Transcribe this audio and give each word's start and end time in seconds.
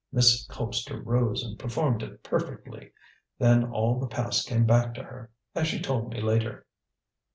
Miss 0.11 0.47
Colpster 0.47 0.99
rose 1.05 1.43
and 1.43 1.59
performed 1.59 2.01
it 2.01 2.23
perfectly. 2.23 2.91
Then 3.37 3.63
all 3.65 3.99
the 3.99 4.07
past 4.07 4.47
came 4.47 4.65
back 4.65 4.95
to 4.95 5.03
her, 5.03 5.29
as 5.53 5.67
she 5.67 5.79
told 5.79 6.11
me 6.11 6.19
later." 6.21 6.65